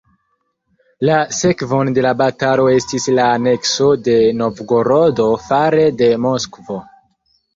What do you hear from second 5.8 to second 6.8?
de Moskvo.